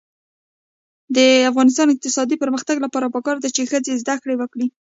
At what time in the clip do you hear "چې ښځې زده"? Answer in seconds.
3.55-4.15